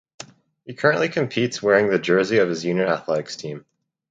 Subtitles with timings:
[0.65, 3.65] He currently competes wearing the jersey of his unit athletics team.